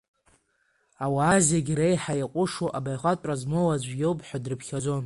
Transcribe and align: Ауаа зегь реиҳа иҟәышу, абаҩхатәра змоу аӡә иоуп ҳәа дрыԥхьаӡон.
Ауаа 1.05 1.37
зегь 1.47 1.71
реиҳа 1.79 2.13
иҟәышу, 2.21 2.67
абаҩхатәра 2.77 3.35
змоу 3.41 3.69
аӡә 3.73 3.91
иоуп 3.95 4.19
ҳәа 4.27 4.43
дрыԥхьаӡон. 4.43 4.99